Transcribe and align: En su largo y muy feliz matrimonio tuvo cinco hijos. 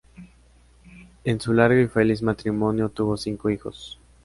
En 1.25 1.39
su 1.39 1.53
largo 1.53 1.75
y 1.77 1.81
muy 1.83 1.87
feliz 1.87 2.23
matrimonio 2.23 2.89
tuvo 2.89 3.15
cinco 3.17 3.51
hijos. 3.51 3.99